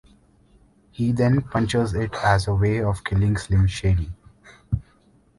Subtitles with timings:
[0.89, 4.11] He then punches it as a way of "killing" Slim Shady.